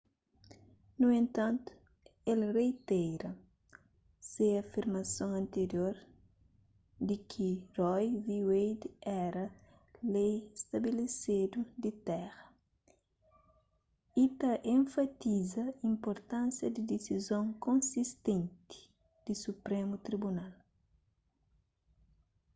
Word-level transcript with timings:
nu 0.99 1.07
entanti 1.21 1.71
el 2.31 2.39
reitera 2.57 3.29
se 4.31 4.45
afirmason 4.63 5.29
antirior 5.41 5.95
di 7.07 7.15
ki 7.29 7.49
roe 7.77 8.07
v 8.25 8.27
wade 8.49 8.87
éra 9.25 9.45
lei 10.13 10.35
stabelesedu 10.61 11.59
di 11.81 11.91
téra 12.07 12.45
y 14.21 14.23
ta 14.39 14.51
enfatiza 14.77 15.63
inpurtánsia 15.89 16.67
di 16.75 16.81
disizon 16.93 17.45
konsistenti 17.65 18.79
di 19.25 19.33
suprému 19.43 19.93
tribunal 20.07 20.53